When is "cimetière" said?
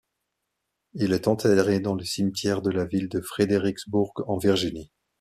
2.03-2.63